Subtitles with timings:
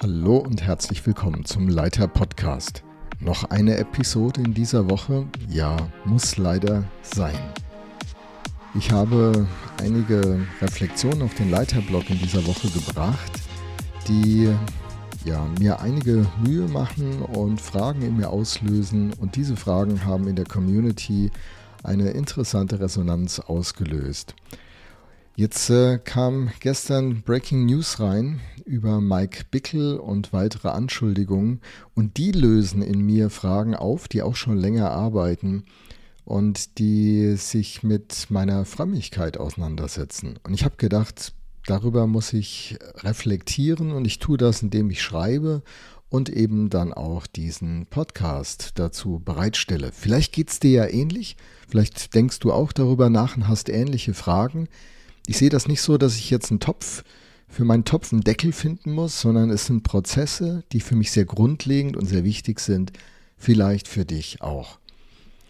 [0.00, 2.84] Hallo und herzlich willkommen zum Leiter Podcast.
[3.20, 5.26] Noch eine Episode in dieser Woche?
[5.48, 7.38] Ja, muss leider sein.
[8.74, 9.46] Ich habe
[9.80, 13.32] einige Reflexionen auf den Leiterblog in dieser Woche gebracht,
[14.06, 14.54] die
[15.24, 19.12] ja, mir einige Mühe machen und Fragen in mir auslösen.
[19.14, 21.30] Und diese Fragen haben in der Community
[21.82, 24.34] eine interessante Resonanz ausgelöst.
[25.36, 31.60] Jetzt äh, kam gestern Breaking News rein über Mike Bickel und weitere Anschuldigungen
[31.94, 35.64] und die lösen in mir Fragen auf, die auch schon länger arbeiten
[36.24, 40.38] und die sich mit meiner Frömmigkeit auseinandersetzen.
[40.44, 41.32] Und ich habe gedacht,
[41.66, 45.62] darüber muss ich reflektieren und ich tue das, indem ich schreibe
[46.10, 49.90] und eben dann auch diesen Podcast dazu bereitstelle.
[49.92, 51.36] Vielleicht geht es dir ja ähnlich,
[51.68, 54.68] vielleicht denkst du auch darüber nach und hast ähnliche Fragen.
[55.26, 57.04] Ich sehe das nicht so, dass ich jetzt einen Topf
[57.48, 61.24] für meinen Topf einen Deckel finden muss, sondern es sind Prozesse, die für mich sehr
[61.24, 62.92] grundlegend und sehr wichtig sind,
[63.36, 64.78] vielleicht für dich auch.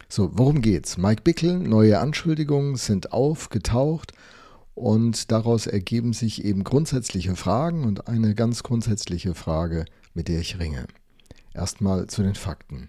[0.09, 0.97] So, worum geht's?
[0.97, 4.13] Mike Bickel, neue Anschuldigungen sind aufgetaucht
[4.75, 10.59] und daraus ergeben sich eben grundsätzliche Fragen und eine ganz grundsätzliche Frage, mit der ich
[10.59, 10.87] ringe.
[11.53, 12.89] Erstmal zu den Fakten.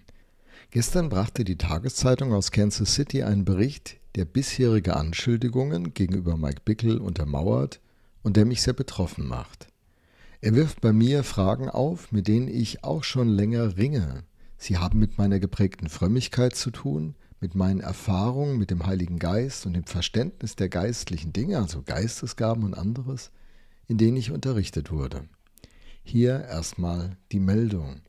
[0.70, 6.98] Gestern brachte die Tageszeitung aus Kansas City einen Bericht, der bisherige Anschuldigungen gegenüber Mike Bickel
[6.98, 7.80] untermauert
[8.22, 9.68] und der mich sehr betroffen macht.
[10.40, 14.24] Er wirft bei mir Fragen auf, mit denen ich auch schon länger ringe.
[14.56, 19.66] Sie haben mit meiner geprägten Frömmigkeit zu tun, mit meinen Erfahrungen mit dem Heiligen Geist
[19.66, 23.30] und dem Verständnis der geistlichen Dinge, also Geistesgaben und anderes,
[23.86, 25.24] in denen ich unterrichtet wurde.
[26.02, 28.00] Hier erstmal die Meldung.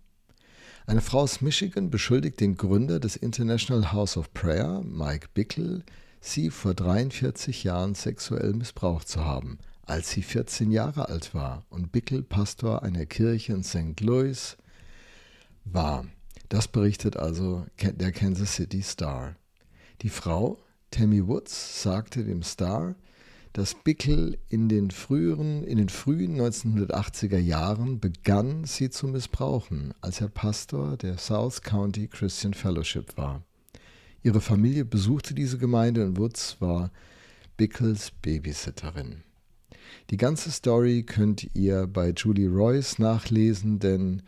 [0.85, 5.83] Eine Frau aus Michigan beschuldigt den Gründer des International House of Prayer, Mike Bickel,
[6.19, 9.57] sie vor 43 Jahren sexuell missbraucht zu haben,
[9.91, 13.99] als sie 14 Jahre alt war und Bickel Pastor einer Kirche in St.
[13.99, 14.55] Louis
[15.65, 16.05] war.
[16.47, 19.35] Das berichtet also der Kansas City Star.
[20.01, 20.59] Die Frau,
[20.91, 22.95] Tammy Woods, sagte dem Star,
[23.51, 30.21] dass Bickel in den früheren, in den frühen 1980er Jahren begann, sie zu missbrauchen, als
[30.21, 33.43] er Pastor der South County Christian Fellowship war.
[34.23, 36.91] Ihre Familie besuchte diese Gemeinde und Woods war
[37.57, 39.23] Bickels Babysitterin.
[40.09, 44.21] Die ganze Story könnt ihr bei Julie Royce nachlesen, denn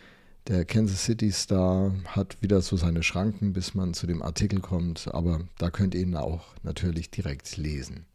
[0.47, 5.07] der Kansas City Star hat wieder so seine Schranken, bis man zu dem Artikel kommt,
[5.13, 8.05] aber da könnt ihr ihn auch natürlich direkt lesen.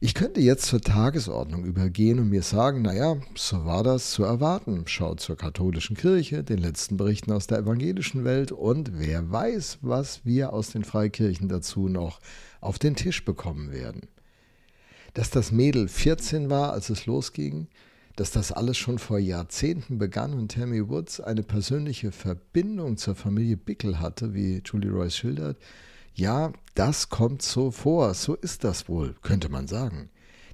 [0.00, 4.84] Ich könnte jetzt zur Tagesordnung übergehen und mir sagen, naja, so war das zu erwarten.
[4.86, 10.24] Schaut zur katholischen Kirche, den letzten Berichten aus der evangelischen Welt und wer weiß, was
[10.24, 12.20] wir aus den Freikirchen dazu noch
[12.60, 14.02] auf den Tisch bekommen werden.
[15.14, 17.68] Dass das Mädel 14 war, als es losging,
[18.16, 23.56] dass das alles schon vor Jahrzehnten begann und Tammy Woods eine persönliche Verbindung zur Familie
[23.56, 25.56] Bickel hatte, wie Julie Royce schildert,
[26.14, 30.10] ja, das kommt so vor, so ist das wohl, könnte man sagen.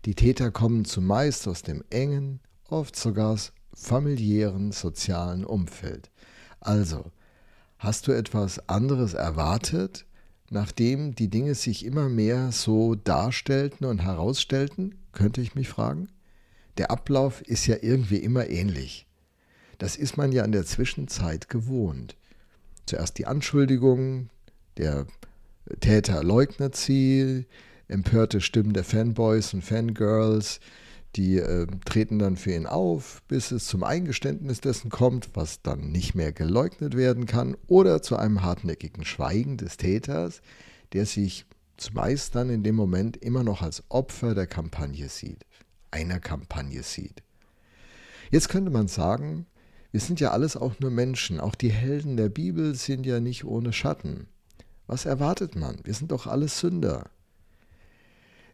[0.06, 3.38] Die Täter kommen zumeist aus dem engen, oft sogar
[3.74, 6.10] familiären, sozialen Umfeld.
[6.60, 7.12] Also,
[7.78, 10.06] hast du etwas anderes erwartet,
[10.50, 16.08] nachdem die Dinge sich immer mehr so darstellten und herausstellten, könnte ich mich fragen?
[16.76, 19.06] Der Ablauf ist ja irgendwie immer ähnlich.
[19.78, 22.16] Das ist man ja in der Zwischenzeit gewohnt.
[22.84, 24.30] Zuerst die Anschuldigungen,
[24.76, 25.06] der
[25.80, 27.46] Täter leugnet sie,
[27.88, 30.60] empörte Stimmen der Fanboys und Fangirls,
[31.16, 35.90] die äh, treten dann für ihn auf, bis es zum Eingeständnis dessen kommt, was dann
[35.90, 40.40] nicht mehr geleugnet werden kann, oder zu einem hartnäckigen Schweigen des Täters,
[40.92, 45.44] der sich zumeist dann in dem Moment immer noch als Opfer der Kampagne sieht,
[45.90, 47.22] einer Kampagne sieht.
[48.30, 49.46] Jetzt könnte man sagen,
[49.90, 53.44] wir sind ja alles auch nur Menschen, auch die Helden der Bibel sind ja nicht
[53.44, 54.28] ohne Schatten.
[54.86, 55.80] Was erwartet man?
[55.82, 57.10] Wir sind doch alle Sünder.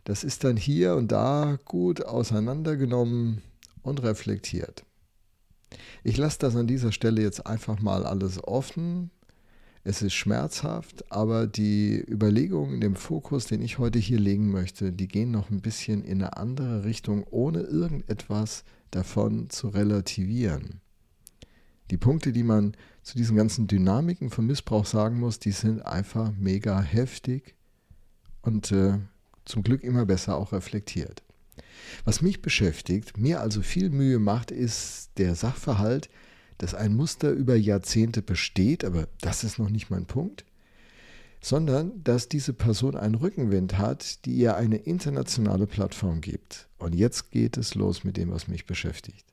[0.07, 3.43] Das ist dann hier und da gut auseinandergenommen
[3.83, 4.85] und reflektiert.
[6.05, 9.11] Ich lasse das an dieser Stelle jetzt einfach mal alles offen.
[9.83, 15.09] Es ist schmerzhaft, aber die Überlegungen, dem Fokus, den ich heute hier legen möchte, die
[15.09, 18.63] gehen noch ein bisschen in eine andere Richtung, ohne irgendetwas
[18.93, 20.83] davon zu relativieren.
[21.91, 26.31] Die Punkte, die man zu diesen ganzen Dynamiken von Missbrauch sagen muss, die sind einfach
[26.39, 27.57] mega heftig
[28.43, 28.99] und äh,
[29.47, 31.23] zum Glück immer besser auch reflektiert.
[32.05, 36.11] Was mich beschäftigt, mir also viel Mühe macht, ist der Sachverhalt,
[36.59, 40.45] dass ein Muster über Jahrzehnte besteht, aber das ist noch nicht mein Punkt,
[41.41, 46.69] sondern dass diese Person einen Rückenwind hat, die ihr eine internationale Plattform gibt.
[46.79, 49.25] Und jetzt geht es los mit dem, was mich beschäftigt.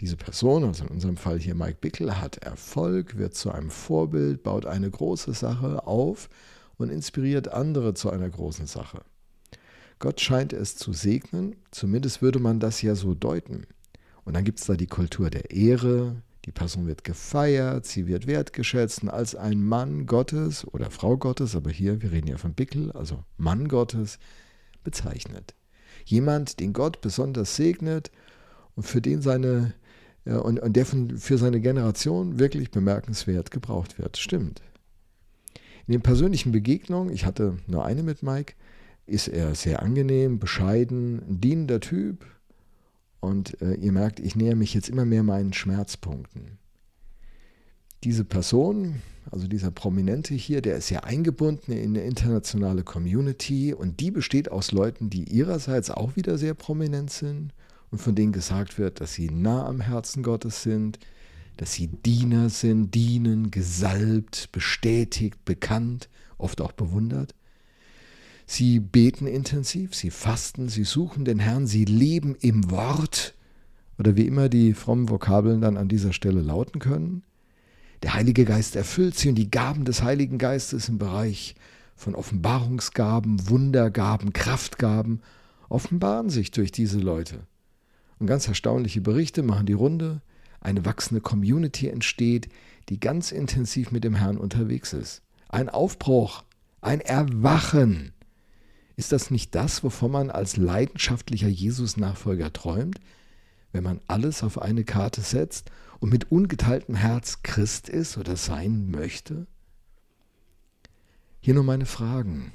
[0.00, 4.42] Diese Person, also in unserem Fall hier Mike Bickel, hat Erfolg, wird zu einem Vorbild,
[4.42, 6.28] baut eine große Sache auf
[6.76, 9.02] und inspiriert andere zu einer großen Sache.
[9.98, 13.66] Gott scheint es zu segnen, zumindest würde man das ja so deuten.
[14.24, 18.26] Und dann gibt es da die Kultur der Ehre, die Person wird gefeiert, sie wird
[18.26, 22.54] wertgeschätzt und als ein Mann Gottes oder Frau Gottes, aber hier, wir reden ja von
[22.54, 24.18] Bickel, also Mann Gottes,
[24.84, 25.54] bezeichnet.
[26.04, 28.12] Jemand, den Gott besonders segnet
[28.76, 29.74] und für den seine
[30.26, 34.16] ja, und, und der von, für seine Generation wirklich bemerkenswert gebraucht wird.
[34.16, 34.60] Stimmt.
[35.86, 38.54] In den persönlichen Begegnungen, ich hatte nur eine mit Mike,
[39.06, 42.26] ist er sehr angenehm, bescheiden, ein dienender Typ,
[43.26, 46.58] und äh, ihr merkt, ich näher mich jetzt immer mehr meinen Schmerzpunkten.
[48.04, 54.00] Diese Person, also dieser Prominente hier, der ist ja eingebunden in eine internationale Community und
[54.00, 57.52] die besteht aus Leuten, die ihrerseits auch wieder sehr prominent sind
[57.90, 60.98] und von denen gesagt wird, dass sie nah am Herzen Gottes sind,
[61.56, 67.34] dass sie Diener sind, dienen, gesalbt, bestätigt, bekannt, oft auch bewundert.
[68.46, 73.34] Sie beten intensiv, sie fasten, sie suchen den Herrn, sie leben im Wort
[73.98, 77.24] oder wie immer die frommen Vokabeln dann an dieser Stelle lauten können.
[78.02, 81.56] Der Heilige Geist erfüllt sie und die Gaben des Heiligen Geistes im Bereich
[81.96, 85.22] von Offenbarungsgaben, Wundergaben, Kraftgaben
[85.68, 87.40] offenbaren sich durch diese Leute.
[88.18, 90.22] Und ganz erstaunliche Berichte machen die Runde.
[90.60, 92.48] Eine wachsende Community entsteht,
[92.88, 95.22] die ganz intensiv mit dem Herrn unterwegs ist.
[95.48, 96.44] Ein Aufbruch,
[96.80, 98.12] ein Erwachen
[98.96, 102.98] ist das nicht das, wovon man als leidenschaftlicher Jesus-Nachfolger träumt,
[103.72, 105.70] wenn man alles auf eine Karte setzt
[106.00, 109.46] und mit ungeteiltem Herz Christ ist oder sein möchte?
[111.40, 112.52] Hier nur meine Fragen.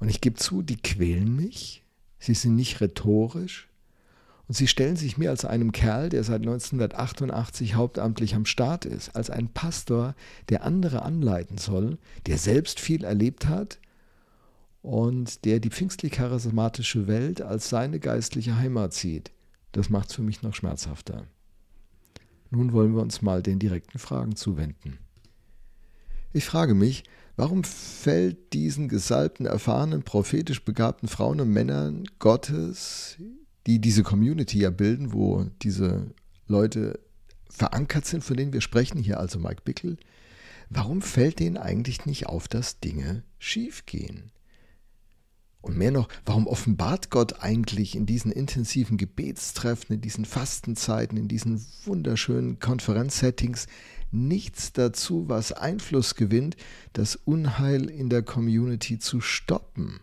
[0.00, 1.84] Und ich gebe zu, die quälen mich.
[2.18, 3.68] Sie sind nicht rhetorisch.
[4.48, 9.14] Und sie stellen sich mir als einem Kerl, der seit 1988 hauptamtlich am Start ist,
[9.14, 10.14] als ein Pastor,
[10.48, 13.78] der andere anleiten soll, der selbst viel erlebt hat,
[14.82, 19.30] und der die pfingstlich-charismatische Welt als seine geistliche Heimat sieht.
[19.70, 21.26] Das macht es für mich noch schmerzhafter.
[22.50, 24.98] Nun wollen wir uns mal den direkten Fragen zuwenden.
[26.34, 27.04] Ich frage mich,
[27.36, 33.16] warum fällt diesen gesalbten, erfahrenen, prophetisch begabten Frauen und Männern Gottes,
[33.66, 36.10] die diese Community ja bilden, wo diese
[36.46, 36.98] Leute
[37.48, 39.96] verankert sind, von denen wir sprechen, hier also Mike Bickel,
[40.68, 44.32] warum fällt denen eigentlich nicht auf, dass Dinge schiefgehen?
[45.62, 51.28] Und mehr noch, warum offenbart Gott eigentlich in diesen intensiven Gebetstreffen, in diesen Fastenzeiten, in
[51.28, 53.68] diesen wunderschönen Konferenzsettings
[54.10, 56.56] nichts dazu, was Einfluss gewinnt,
[56.92, 60.00] das Unheil in der Community zu stoppen?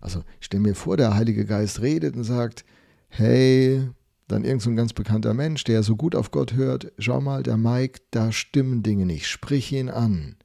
[0.00, 2.64] Also stell mir vor, der Heilige Geist redet und sagt,
[3.08, 3.88] hey,
[4.28, 7.42] dann irgend so ein ganz bekannter Mensch, der so gut auf Gott hört, schau mal,
[7.42, 10.36] der Mike, da stimmen Dinge nicht, sprich ihn an.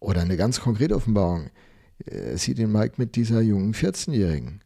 [0.00, 1.50] Oder eine ganz konkrete Offenbarung,
[2.06, 4.60] er sieht den Mike mit dieser jungen 14-Jährigen.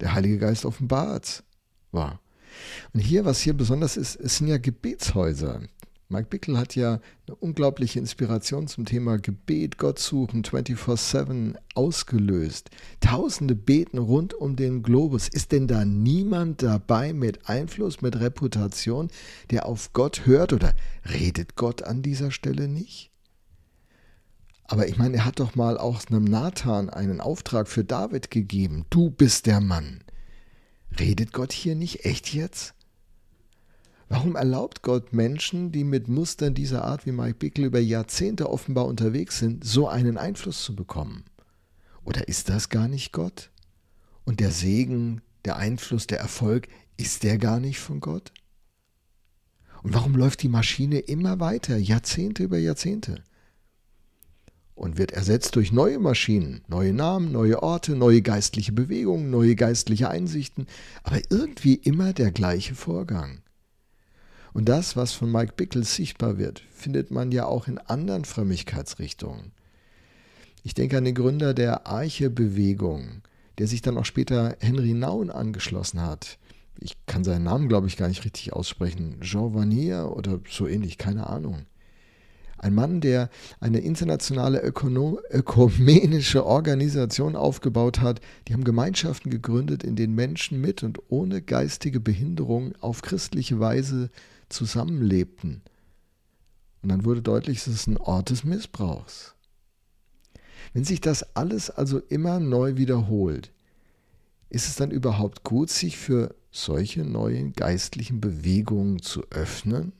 [0.00, 1.44] Der Heilige Geist offenbart
[1.92, 2.20] war.
[2.92, 5.60] Und hier, was hier besonders ist, es sind ja Gebetshäuser.
[6.12, 6.98] Mike Bickel hat ja
[7.28, 12.70] eine unglaubliche Inspiration zum Thema Gebet, Gott suchen 24-7 ausgelöst.
[12.98, 15.28] Tausende beten rund um den Globus.
[15.28, 19.08] Ist denn da niemand dabei mit Einfluss, mit Reputation,
[19.50, 20.74] der auf Gott hört oder
[21.08, 23.09] redet Gott an dieser Stelle nicht?
[24.70, 28.86] Aber ich meine, er hat doch mal auch einem Nathan einen Auftrag für David gegeben.
[28.88, 30.04] Du bist der Mann.
[30.96, 32.74] Redet Gott hier nicht echt jetzt?
[34.08, 38.86] Warum erlaubt Gott Menschen, die mit Mustern dieser Art wie Mike Bickel über Jahrzehnte offenbar
[38.86, 41.24] unterwegs sind, so einen Einfluss zu bekommen?
[42.04, 43.50] Oder ist das gar nicht Gott?
[44.24, 48.32] Und der Segen, der Einfluss, der Erfolg, ist der gar nicht von Gott?
[49.82, 53.24] Und warum läuft die Maschine immer weiter, Jahrzehnte über Jahrzehnte?
[54.80, 60.08] Und wird ersetzt durch neue Maschinen, neue Namen, neue Orte, neue geistliche Bewegungen, neue geistliche
[60.08, 60.66] Einsichten,
[61.02, 63.42] aber irgendwie immer der gleiche Vorgang.
[64.54, 69.52] Und das, was von Mike Bickles sichtbar wird, findet man ja auch in anderen Frömmigkeitsrichtungen.
[70.62, 73.20] Ich denke an den Gründer der Arche-Bewegung,
[73.58, 76.38] der sich dann auch später Henry Naun angeschlossen hat.
[76.80, 79.20] Ich kann seinen Namen, glaube ich, gar nicht richtig aussprechen.
[79.20, 81.66] Jean Vanier oder so ähnlich, keine Ahnung.
[82.60, 88.20] Ein Mann, der eine internationale Ökonom ökumenische Organisation aufgebaut hat.
[88.46, 94.10] Die haben Gemeinschaften gegründet, in denen Menschen mit und ohne geistige Behinderung auf christliche Weise
[94.50, 95.62] zusammenlebten.
[96.82, 99.34] Und dann wurde deutlich, es ist ein Ort des Missbrauchs.
[100.74, 103.52] Wenn sich das alles also immer neu wiederholt,
[104.50, 109.92] ist es dann überhaupt gut, sich für solche neuen geistlichen Bewegungen zu öffnen?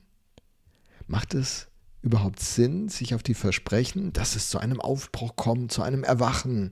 [1.07, 1.70] Macht es
[2.01, 6.71] überhaupt Sinn, sich auf die Versprechen, dass es zu einem Aufbruch kommt, zu einem Erwachen,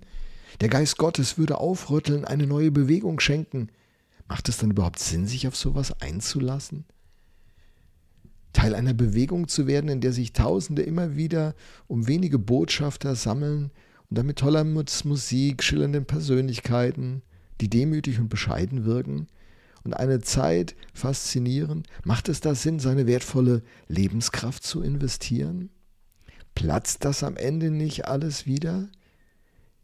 [0.62, 3.70] der Geist Gottes würde aufrütteln, eine neue Bewegung schenken?
[4.28, 6.86] Macht es dann überhaupt Sinn, sich auf sowas einzulassen?
[8.54, 11.54] Teil einer Bewegung zu werden, in der sich Tausende immer wieder
[11.88, 13.72] um wenige Botschafter sammeln
[14.10, 17.22] und damit toller Musik, schillernden Persönlichkeiten,
[17.62, 19.28] die demütig und bescheiden wirken
[19.84, 25.70] und eine Zeit faszinieren, macht es da Sinn, seine wertvolle Lebenskraft zu investieren?
[26.56, 28.90] Platzt das am Ende nicht alles wieder?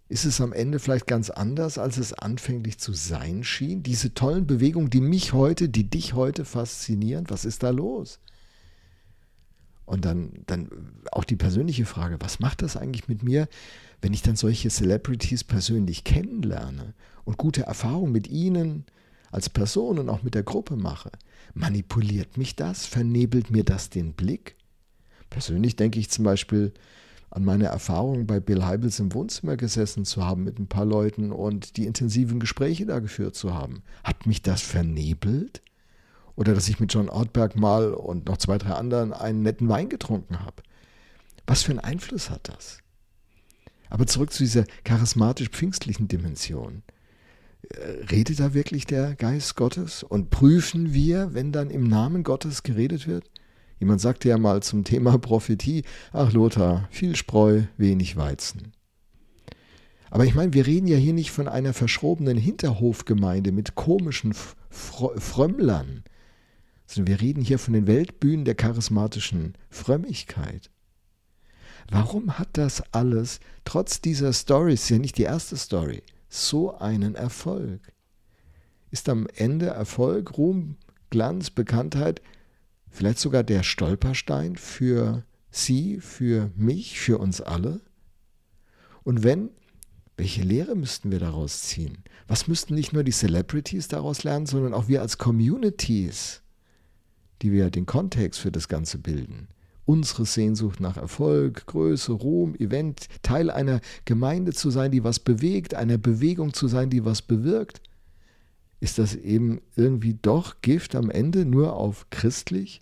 [0.08, 3.82] Ist es am Ende vielleicht ganz anders, als es anfänglich zu sein schien?
[3.82, 8.20] Diese tollen Bewegungen, die mich heute, die dich heute faszinieren, was ist da los?
[9.86, 10.70] Und dann, dann
[11.12, 13.48] auch die persönliche Frage, was macht das eigentlich mit mir,
[14.02, 18.86] wenn ich dann solche Celebrities persönlich kennenlerne und gute Erfahrungen mit ihnen
[19.32, 21.12] als Person und auch mit der Gruppe mache?
[21.54, 22.86] Manipuliert mich das?
[22.86, 24.56] Vernebelt mir das den Blick?
[25.30, 26.74] Persönlich denke ich zum Beispiel
[27.32, 31.32] an meine Erfahrung bei Bill Heibels im Wohnzimmer gesessen zu haben mit ein paar Leuten
[31.32, 33.84] und die intensiven Gespräche da geführt zu haben.
[34.04, 35.62] Hat mich das vernebelt?
[36.36, 39.90] Oder dass ich mit John Ortberg mal und noch zwei, drei anderen einen netten Wein
[39.90, 40.64] getrunken habe.
[41.48, 42.80] Was für einen Einfluss hat das?
[43.90, 46.84] Aber zurück zu dieser charismatisch-pfingstlichen Dimension.
[47.70, 50.04] Äh, redet da wirklich der Geist Gottes?
[50.04, 53.30] Und prüfen wir, wenn dann im Namen Gottes geredet wird?
[53.80, 58.72] Jemand sagte ja mal zum Thema Prophetie, ach Lothar, viel Spreu, wenig Weizen.
[60.10, 64.34] Aber ich meine, wir reden ja hier nicht von einer verschrobenen Hinterhofgemeinde mit komischen
[64.70, 66.04] Frömmlern,
[66.88, 70.70] sondern wir reden hier von den Weltbühnen der charismatischen Frömmigkeit.
[71.90, 76.02] Warum hat das alles, trotz dieser Story, ist ja nicht die erste Story,
[76.36, 77.94] so einen Erfolg?
[78.92, 80.78] Ist am Ende Erfolg, Ruhm,
[81.10, 82.22] Glanz, Bekanntheit
[82.90, 87.82] vielleicht sogar der Stolperstein für Sie, für mich, für uns alle?
[89.04, 89.50] Und wenn,
[90.18, 92.04] welche Lehre müssten wir daraus ziehen?
[92.28, 96.42] Was müssten nicht nur die Celebrities daraus lernen, sondern auch wir als Communities?
[97.42, 99.48] die wir den Kontext für das Ganze bilden.
[99.86, 105.76] Unsere Sehnsucht nach Erfolg, Größe, Ruhm, Event, Teil einer Gemeinde zu sein, die was bewegt,
[105.76, 107.82] einer Bewegung zu sein, die was bewirkt.
[108.80, 112.82] Ist das eben irgendwie doch Gift am Ende nur auf christlich?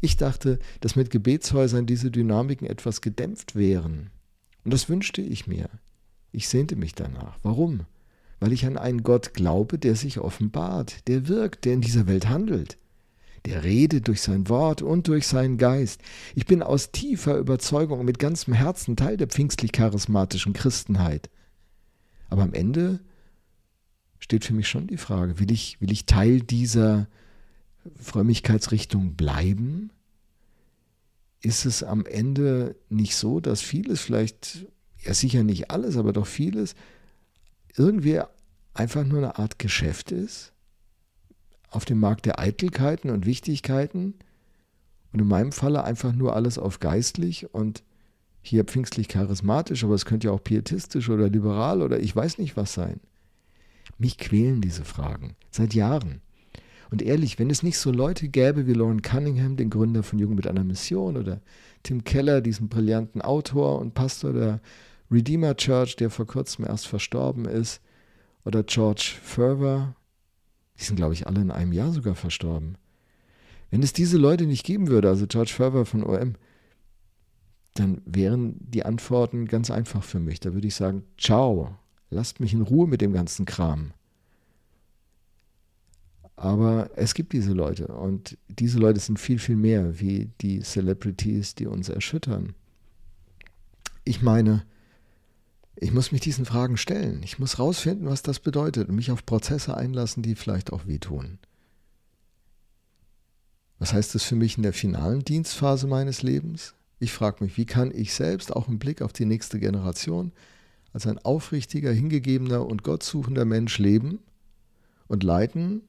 [0.00, 4.10] Ich dachte, dass mit Gebetshäusern diese Dynamiken etwas gedämpft wären.
[4.64, 5.68] Und das wünschte ich mir.
[6.32, 7.38] Ich sehnte mich danach.
[7.42, 7.86] Warum?
[8.40, 12.28] weil ich an einen Gott glaube, der sich offenbart, der wirkt, der in dieser Welt
[12.28, 12.78] handelt.
[13.46, 16.02] Der redet durch sein Wort und durch seinen Geist.
[16.34, 21.30] Ich bin aus tiefer Überzeugung und mit ganzem Herzen Teil der pfingstlich-charismatischen Christenheit.
[22.28, 23.00] Aber am Ende
[24.18, 27.08] steht für mich schon die Frage, will ich, will ich Teil dieser
[27.96, 29.90] Frömmigkeitsrichtung bleiben?
[31.40, 34.66] Ist es am Ende nicht so, dass vieles vielleicht,
[34.98, 36.74] ja sicher nicht alles, aber doch vieles,
[37.76, 38.20] irgendwie
[38.74, 40.52] einfach nur eine Art Geschäft ist,
[41.70, 44.14] auf dem Markt der Eitelkeiten und Wichtigkeiten
[45.12, 47.82] und in meinem Falle einfach nur alles auf geistlich und
[48.42, 52.56] hier pfingstlich charismatisch, aber es könnte ja auch pietistisch oder liberal oder ich weiß nicht
[52.56, 53.00] was sein.
[53.98, 56.22] Mich quälen diese Fragen seit Jahren.
[56.90, 60.36] Und ehrlich, wenn es nicht so Leute gäbe wie Lauren Cunningham, den Gründer von Jugend
[60.36, 61.40] mit einer Mission, oder
[61.82, 64.60] Tim Keller, diesen brillanten Autor und Pastor der
[65.10, 67.80] Redeemer Church, der vor kurzem erst verstorben ist,
[68.44, 69.94] oder George Ferver,
[70.80, 72.76] die sind, glaube ich, alle in einem Jahr sogar verstorben.
[73.70, 76.34] Wenn es diese Leute nicht geben würde, also George Ferver von OM,
[77.74, 80.40] dann wären die Antworten ganz einfach für mich.
[80.40, 81.76] Da würde ich sagen, ciao,
[82.08, 83.92] lasst mich in Ruhe mit dem ganzen Kram.
[86.34, 91.54] Aber es gibt diese Leute und diese Leute sind viel, viel mehr wie die Celebrities,
[91.54, 92.54] die uns erschüttern.
[94.04, 94.64] Ich meine,
[95.82, 97.22] ich muss mich diesen Fragen stellen.
[97.24, 101.38] Ich muss rausfinden, was das bedeutet und mich auf Prozesse einlassen, die vielleicht auch wehtun.
[103.78, 106.74] Was heißt das für mich in der finalen Dienstphase meines Lebens?
[106.98, 110.32] Ich frage mich, wie kann ich selbst auch im Blick auf die nächste Generation
[110.92, 114.18] als ein aufrichtiger, hingegebener und gottsuchender Mensch leben
[115.08, 115.80] und leiten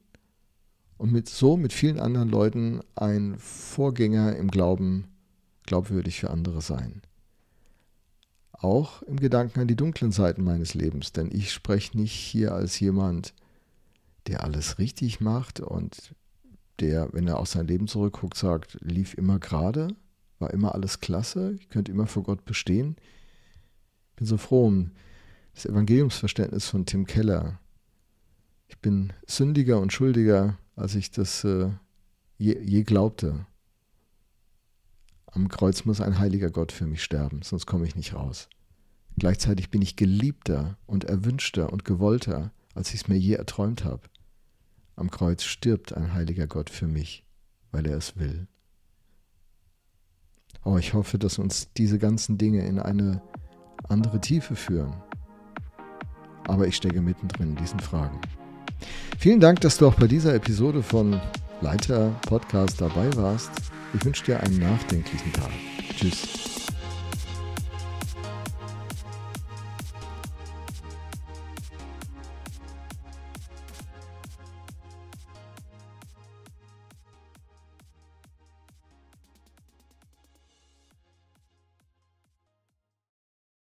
[0.96, 5.04] und mit so mit vielen anderen Leuten ein Vorgänger im Glauben
[5.66, 7.02] glaubwürdig für andere sein
[8.62, 12.78] auch im Gedanken an die dunklen Seiten meines Lebens, denn ich spreche nicht hier als
[12.80, 13.34] jemand,
[14.26, 16.14] der alles richtig macht und
[16.80, 19.88] der, wenn er auf sein Leben zurückguckt, sagt, lief immer gerade,
[20.38, 22.96] war immer alles klasse, ich könnte immer vor Gott bestehen.
[24.10, 24.90] Ich bin so froh um
[25.54, 27.58] das Evangeliumsverständnis von Tim Keller.
[28.68, 31.70] Ich bin sündiger und schuldiger, als ich das äh,
[32.38, 33.46] je, je glaubte.
[35.34, 38.48] Am Kreuz muss ein heiliger Gott für mich sterben, sonst komme ich nicht raus.
[39.16, 44.02] Gleichzeitig bin ich geliebter und erwünschter und gewollter, als ich es mir je erträumt habe.
[44.94, 47.24] Am Kreuz stirbt ein heiliger Gott für mich,
[47.70, 48.46] weil er es will.
[50.64, 53.22] Oh, ich hoffe, dass uns diese ganzen Dinge in eine
[53.88, 54.94] andere Tiefe führen.
[56.46, 58.20] Aber ich stecke mittendrin in diesen Fragen.
[59.18, 61.20] Vielen Dank, dass du auch bei dieser Episode von
[61.62, 63.50] Leiter Podcast dabei warst.
[63.94, 65.50] Ich wünsche dir einen nachdenklichen Tag.
[65.96, 66.51] Tschüss.